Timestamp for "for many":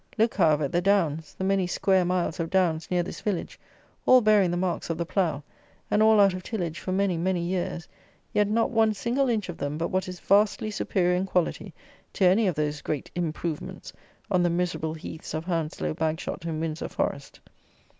6.79-7.17